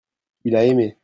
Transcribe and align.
il 0.45 0.55
a 0.55 0.65
aimé. 0.65 0.97